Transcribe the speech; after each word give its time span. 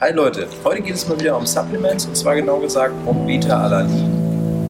Hi 0.00 0.12
Leute, 0.12 0.46
heute 0.62 0.80
geht 0.80 0.94
es 0.94 1.08
mal 1.08 1.18
wieder 1.18 1.36
um 1.36 1.44
Supplements 1.44 2.06
und 2.06 2.16
zwar 2.16 2.36
genau 2.36 2.60
gesagt 2.60 2.94
um 3.04 3.26
Beta-Alanin. 3.26 4.68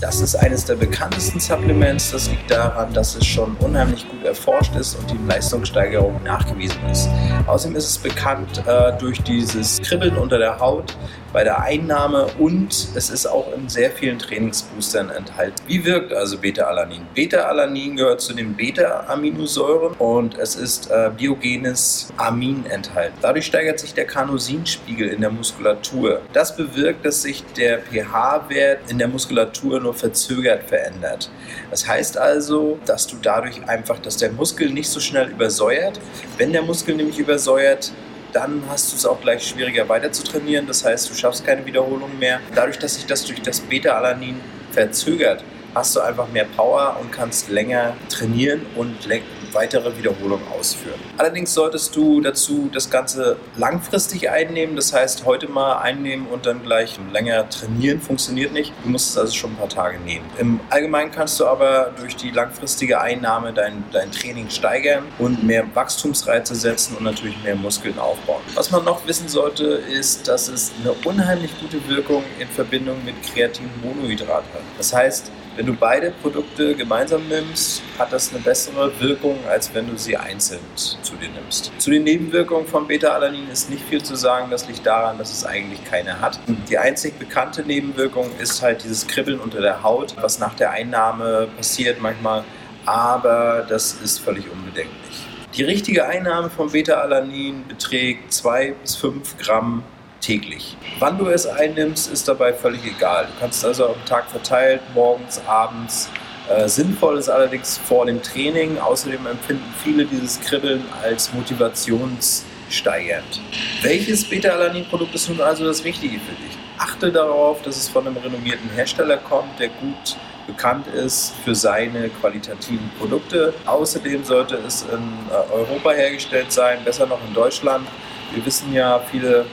Das 0.00 0.22
ist 0.22 0.34
eines 0.36 0.64
der 0.64 0.76
bekanntesten 0.76 1.40
Supplements. 1.40 2.12
Das 2.12 2.30
liegt 2.30 2.50
daran, 2.50 2.94
dass 2.94 3.16
es 3.16 3.26
schon 3.26 3.54
unheimlich 3.56 4.08
gut 4.08 4.24
erforscht 4.24 4.74
ist 4.76 4.94
und 4.94 5.10
die 5.10 5.18
Leistungssteigerung 5.28 6.22
nachgewiesen 6.22 6.80
ist. 6.90 7.10
Außerdem 7.46 7.76
ist 7.76 7.84
es 7.86 7.98
bekannt 7.98 8.62
äh, 8.66 8.96
durch 8.98 9.22
dieses 9.22 9.82
Kribbeln 9.82 10.16
unter 10.16 10.38
der 10.38 10.58
Haut 10.58 10.96
bei 11.32 11.44
der 11.44 11.62
Einnahme 11.62 12.26
und 12.38 12.88
es 12.94 13.10
ist 13.10 13.26
auch 13.26 13.52
in 13.54 13.68
sehr 13.68 13.90
vielen 13.90 14.18
Trainingsboostern 14.18 15.10
enthalten. 15.10 15.56
Wie 15.66 15.84
wirkt 15.84 16.12
also 16.12 16.38
Beta-Alanin? 16.38 17.06
Beta-Alanin 17.14 17.96
gehört 17.96 18.20
zu 18.20 18.34
den 18.34 18.54
Beta-Aminosäuren 18.54 19.94
und 19.98 20.38
es 20.38 20.56
ist 20.56 20.90
äh, 20.90 21.10
biogenes 21.16 22.08
Amin 22.16 22.66
enthalten. 22.66 23.16
Dadurch 23.20 23.46
steigert 23.46 23.78
sich 23.78 23.94
der 23.94 24.06
Carnosinspiegel 24.06 25.08
in 25.08 25.20
der 25.20 25.30
Muskulatur. 25.30 26.20
Das 26.32 26.56
bewirkt, 26.56 27.04
dass 27.04 27.22
sich 27.22 27.44
der 27.56 27.78
pH-Wert 27.78 28.90
in 28.90 28.98
der 28.98 29.08
Muskulatur 29.08 29.80
nur 29.80 29.94
verzögert 29.94 30.64
verändert. 30.64 31.30
Das 31.70 31.86
heißt 31.86 32.18
also, 32.18 32.78
dass 32.84 33.06
du 33.06 33.16
dadurch 33.20 33.68
einfach, 33.68 33.98
dass 33.98 34.16
der 34.16 34.32
Muskel 34.32 34.70
nicht 34.70 34.88
so 34.88 35.00
schnell 35.00 35.28
übersäuert. 35.28 35.98
Wenn 36.36 36.52
der 36.52 36.62
Muskel 36.62 36.94
nämlich 36.94 37.18
übersäuert, 37.18 37.92
dann 38.32 38.62
hast 38.68 38.92
du 38.92 38.96
es 38.96 39.06
auch 39.06 39.20
gleich 39.20 39.46
schwieriger 39.46 39.88
weiter 39.88 40.10
zu 40.12 40.24
trainieren. 40.24 40.66
Das 40.66 40.84
heißt, 40.84 41.10
du 41.10 41.14
schaffst 41.14 41.44
keine 41.44 41.64
Wiederholung 41.66 42.18
mehr. 42.18 42.40
Dadurch, 42.54 42.78
dass 42.78 42.94
sich 42.94 43.06
das 43.06 43.24
durch 43.24 43.42
das 43.42 43.60
Beta-Alanin 43.60 44.40
verzögert, 44.70 45.44
hast 45.74 45.96
du 45.96 46.00
einfach 46.00 46.28
mehr 46.28 46.46
Power 46.56 46.96
und 47.00 47.12
kannst 47.12 47.48
länger 47.48 47.94
trainieren 48.08 48.62
und 48.74 49.06
weitere 49.52 49.96
Wiederholungen 49.96 50.46
ausführen. 50.48 50.98
Allerdings 51.18 51.54
solltest 51.54 51.94
du 51.96 52.20
dazu 52.20 52.70
das 52.72 52.90
Ganze 52.90 53.36
langfristig 53.56 54.30
einnehmen, 54.30 54.76
das 54.76 54.92
heißt 54.92 55.24
heute 55.24 55.48
mal 55.48 55.78
einnehmen 55.78 56.26
und 56.26 56.46
dann 56.46 56.62
gleich 56.62 56.98
länger 57.12 57.48
trainieren, 57.48 58.00
funktioniert 58.00 58.52
nicht. 58.52 58.72
Du 58.84 58.90
musst 58.90 59.10
es 59.10 59.18
also 59.18 59.32
schon 59.32 59.52
ein 59.52 59.56
paar 59.56 59.68
Tage 59.68 59.98
nehmen. 60.00 60.24
Im 60.38 60.60
Allgemeinen 60.70 61.10
kannst 61.10 61.38
du 61.40 61.46
aber 61.46 61.92
durch 61.98 62.16
die 62.16 62.30
langfristige 62.30 63.00
Einnahme 63.00 63.52
dein, 63.52 63.84
dein 63.92 64.10
Training 64.12 64.50
steigern 64.50 65.04
und 65.18 65.44
mehr 65.44 65.64
Wachstumsreize 65.74 66.54
setzen 66.54 66.96
und 66.96 67.04
natürlich 67.04 67.36
mehr 67.42 67.56
Muskeln 67.56 67.98
aufbauen. 67.98 68.42
Was 68.54 68.70
man 68.70 68.84
noch 68.84 69.06
wissen 69.06 69.28
sollte, 69.28 69.64
ist, 69.64 70.28
dass 70.28 70.48
es 70.48 70.72
eine 70.80 70.92
unheimlich 71.04 71.52
gute 71.60 71.86
Wirkung 71.88 72.24
in 72.38 72.48
Verbindung 72.48 73.04
mit 73.04 73.14
Kreatinmonohydrat 73.22 74.44
hat. 74.44 74.62
Das 74.78 74.92
heißt, 74.92 75.30
wenn 75.56 75.66
du 75.66 75.74
beide 75.74 76.12
Produkte 76.22 76.74
gemeinsam 76.74 77.28
nimmst, 77.28 77.82
hat 77.98 78.12
das 78.12 78.30
eine 78.30 78.40
bessere 78.40 78.92
Wirkung, 79.00 79.38
als 79.48 79.74
wenn 79.74 79.88
du 79.88 79.98
sie 79.98 80.16
einzeln 80.16 80.60
zu 80.74 81.14
dir 81.16 81.28
nimmst. 81.28 81.72
Zu 81.78 81.90
den 81.90 82.04
Nebenwirkungen 82.04 82.66
von 82.66 82.86
Beta-Alanin 82.86 83.48
ist 83.50 83.68
nicht 83.68 83.84
viel 83.84 84.02
zu 84.02 84.14
sagen. 84.14 84.50
Das 84.50 84.66
liegt 84.66 84.86
daran, 84.86 85.18
dass 85.18 85.32
es 85.32 85.44
eigentlich 85.44 85.84
keine 85.84 86.20
hat. 86.20 86.40
Die 86.68 86.78
einzig 86.78 87.18
bekannte 87.18 87.62
Nebenwirkung 87.62 88.30
ist 88.38 88.62
halt 88.62 88.82
dieses 88.82 89.06
Kribbeln 89.06 89.40
unter 89.40 89.60
der 89.60 89.82
Haut, 89.82 90.14
was 90.20 90.38
nach 90.38 90.54
der 90.54 90.70
Einnahme 90.70 91.48
passiert 91.56 92.00
manchmal. 92.00 92.44
Aber 92.86 93.66
das 93.68 93.92
ist 93.94 94.20
völlig 94.20 94.50
unbedenklich. 94.50 95.26
Die 95.54 95.64
richtige 95.64 96.06
Einnahme 96.06 96.48
von 96.48 96.72
Beta-Alanin 96.72 97.68
beträgt 97.68 98.32
2 98.32 98.72
bis 98.80 98.96
5 98.96 99.36
Gramm 99.36 99.82
täglich. 100.22 100.76
Wann 100.98 101.18
du 101.18 101.26
es 101.26 101.46
einnimmst, 101.46 102.10
ist 102.10 102.26
dabei 102.28 102.54
völlig 102.54 102.84
egal. 102.86 103.26
Du 103.26 103.32
kannst 103.40 103.64
also 103.64 103.88
am 103.88 104.04
Tag 104.06 104.30
verteilt, 104.30 104.80
morgens, 104.94 105.42
abends. 105.46 106.08
Äh, 106.48 106.68
sinnvoll 106.68 107.18
ist 107.18 107.28
allerdings 107.28 107.78
vor 107.78 108.06
dem 108.06 108.22
Training. 108.22 108.78
Außerdem 108.78 109.26
empfinden 109.26 109.74
viele 109.82 110.06
dieses 110.06 110.40
Kribbeln 110.40 110.84
als 111.02 111.32
motivationssteigernd. 111.34 113.40
Welches 113.82 114.28
Beta-Alanin-Produkt 114.28 115.14
ist 115.14 115.28
nun 115.28 115.40
also 115.40 115.64
das 115.64 115.84
Richtige 115.84 116.18
für 116.18 116.34
dich? 116.42 116.58
Achte 116.78 117.12
darauf, 117.12 117.62
dass 117.62 117.76
es 117.76 117.88
von 117.88 118.06
einem 118.06 118.16
renommierten 118.16 118.70
Hersteller 118.70 119.18
kommt, 119.18 119.60
der 119.60 119.68
gut 119.68 120.16
bekannt 120.46 120.86
ist 120.88 121.34
für 121.44 121.54
seine 121.54 122.08
qualitativen 122.08 122.90
Produkte. 122.98 123.54
Außerdem 123.66 124.24
sollte 124.24 124.56
es 124.66 124.82
in 124.82 125.12
äh, 125.30 125.52
Europa 125.52 125.92
hergestellt 125.92 126.50
sein, 126.50 126.78
besser 126.84 127.06
noch 127.06 127.20
in 127.26 127.34
Deutschland. 127.34 127.86
Wir 128.34 128.44
wissen 128.44 128.72
ja, 128.72 129.00
viele 129.10 129.44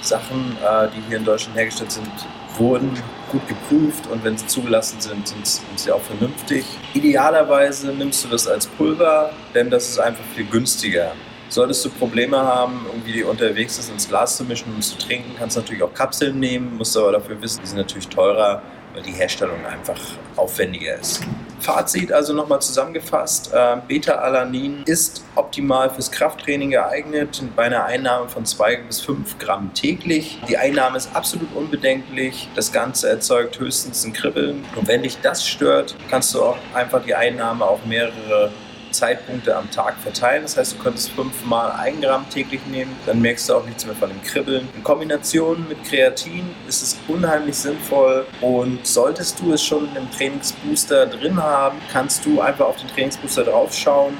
Sachen, 0.00 0.56
äh, 0.62 0.88
die 0.94 1.02
hier 1.08 1.18
in 1.18 1.24
Deutschland 1.24 1.56
hergestellt 1.56 1.92
sind, 1.92 2.10
wurden 2.56 2.90
gut 3.30 3.46
geprüft 3.46 4.06
und 4.10 4.24
wenn 4.24 4.36
sie 4.36 4.46
zugelassen 4.46 5.00
sind, 5.00 5.28
sind, 5.28 5.46
sie 5.76 5.92
auch 5.92 6.00
vernünftig. 6.00 6.64
Idealerweise 6.94 7.88
nimmst 7.92 8.24
du 8.24 8.28
das 8.28 8.48
als 8.48 8.66
Pulver, 8.66 9.30
denn 9.54 9.70
das 9.70 9.88
ist 9.90 9.98
einfach 9.98 10.24
viel 10.34 10.46
günstiger. 10.46 11.12
Solltest 11.50 11.84
du 11.84 11.90
Probleme 11.90 12.38
haben, 12.38 12.86
irgendwie 12.86 13.22
unterwegs 13.22 13.78
ist, 13.78 13.90
ins 13.90 14.08
Glas 14.08 14.36
zu 14.36 14.44
mischen 14.44 14.74
und 14.74 14.82
zu 14.82 14.98
trinken, 14.98 15.34
kannst 15.38 15.56
du 15.56 15.60
natürlich 15.60 15.82
auch 15.82 15.94
Kapseln 15.94 16.38
nehmen, 16.38 16.76
musst 16.76 16.96
aber 16.96 17.12
dafür 17.12 17.40
wissen, 17.40 17.60
die 17.62 17.68
sind 17.68 17.78
natürlich 17.78 18.08
teurer, 18.08 18.62
weil 18.94 19.02
die 19.02 19.12
Herstellung 19.12 19.64
einfach 19.66 20.00
aufwendiger 20.36 20.96
ist. 20.96 21.22
Fazit 21.60 22.12
also 22.12 22.32
nochmal 22.32 22.60
zusammengefasst, 22.60 23.52
äh, 23.52 23.76
Beta-Alanin 23.86 24.84
ist 24.86 25.24
optimal 25.34 25.90
fürs 25.90 26.10
Krafttraining 26.10 26.70
geeignet, 26.70 27.42
bei 27.56 27.64
einer 27.64 27.84
Einnahme 27.84 28.28
von 28.28 28.46
2 28.46 28.76
bis 28.76 29.00
5 29.00 29.38
Gramm 29.38 29.74
täglich. 29.74 30.38
Die 30.48 30.56
Einnahme 30.56 30.96
ist 30.96 31.14
absolut 31.14 31.54
unbedenklich, 31.54 32.48
das 32.54 32.72
Ganze 32.72 33.08
erzeugt 33.08 33.58
höchstens 33.58 34.04
ein 34.04 34.12
Kribbeln 34.12 34.64
und 34.76 34.86
wenn 34.86 35.02
dich 35.02 35.20
das 35.20 35.46
stört, 35.46 35.96
kannst 36.08 36.34
du 36.34 36.42
auch 36.42 36.58
einfach 36.74 37.02
die 37.02 37.14
Einnahme 37.14 37.64
auf 37.64 37.84
mehrere 37.86 38.52
Zeitpunkte 38.90 39.56
am 39.56 39.70
Tag 39.70 39.96
verteilen. 39.98 40.42
Das 40.42 40.56
heißt, 40.56 40.74
du 40.74 40.78
könntest 40.78 41.10
fünfmal 41.10 41.72
ein 41.72 42.00
Gramm 42.00 42.28
täglich 42.30 42.60
nehmen, 42.66 42.94
dann 43.06 43.20
merkst 43.20 43.48
du 43.48 43.54
auch 43.54 43.66
nichts 43.66 43.86
mehr 43.86 43.94
von 43.94 44.08
dem 44.08 44.22
Kribbeln. 44.22 44.68
In 44.74 44.82
Kombination 44.82 45.66
mit 45.68 45.82
Kreatin 45.84 46.54
ist 46.66 46.82
es 46.82 46.98
unheimlich 47.08 47.56
sinnvoll 47.56 48.26
und 48.40 48.86
solltest 48.86 49.40
du 49.40 49.52
es 49.52 49.62
schon 49.62 49.88
im 49.96 50.10
Trainingsbooster 50.10 51.06
drin 51.06 51.42
haben, 51.42 51.78
kannst 51.92 52.24
du 52.26 52.40
einfach 52.40 52.66
auf 52.66 52.76
den 52.76 52.88
Trainingsbooster 52.88 53.44
draufschauen 53.44 54.16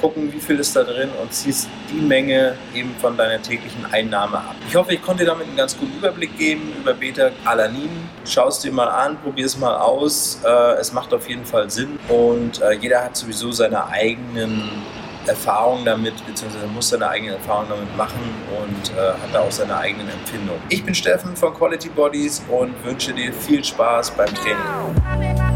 gucken, 0.00 0.32
wie 0.32 0.40
viel 0.40 0.58
ist 0.58 0.74
da 0.76 0.82
drin 0.82 1.08
und 1.20 1.32
ziehst 1.32 1.68
die 1.92 2.00
Menge 2.00 2.56
eben 2.74 2.94
von 3.00 3.16
deiner 3.16 3.40
täglichen 3.40 3.84
Einnahme 3.92 4.38
ab. 4.38 4.54
Ich 4.68 4.76
hoffe, 4.76 4.94
ich 4.94 5.02
konnte 5.02 5.24
dir 5.24 5.30
damit 5.30 5.46
einen 5.46 5.56
ganz 5.56 5.76
guten 5.76 5.96
Überblick 5.96 6.36
geben 6.38 6.72
über 6.78 6.94
Beta-Alanin. 6.94 7.90
Schau 8.24 8.48
es 8.48 8.60
dir 8.60 8.72
mal 8.72 8.88
an, 8.88 9.16
probier 9.22 9.46
es 9.46 9.56
mal 9.56 9.76
aus. 9.76 10.40
Äh, 10.44 10.80
es 10.80 10.92
macht 10.92 11.12
auf 11.14 11.28
jeden 11.28 11.44
Fall 11.44 11.70
Sinn 11.70 11.98
und 12.08 12.60
äh, 12.60 12.72
jeder 12.72 13.04
hat 13.04 13.16
sowieso 13.16 13.52
seine 13.52 13.86
eigenen 13.88 14.70
Erfahrungen 15.26 15.84
damit, 15.84 16.24
beziehungsweise 16.26 16.66
muss 16.68 16.88
seine 16.88 17.08
eigenen 17.08 17.34
Erfahrungen 17.34 17.68
damit 17.70 17.96
machen 17.96 18.20
und 18.60 18.92
äh, 18.96 19.00
hat 19.00 19.34
da 19.34 19.40
auch 19.40 19.50
seine 19.50 19.76
eigenen 19.76 20.08
Empfindungen. 20.08 20.62
Ich 20.68 20.84
bin 20.84 20.94
Steffen 20.94 21.36
von 21.36 21.54
Quality 21.54 21.88
Bodies 21.88 22.42
und 22.48 22.72
wünsche 22.84 23.12
dir 23.12 23.32
viel 23.32 23.64
Spaß 23.64 24.12
beim 24.12 24.32
Training. 24.34 25.55